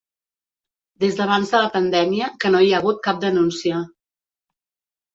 [1.05, 3.87] Des d'abans de la pandèmia que no hi ha hagut cap denúncia.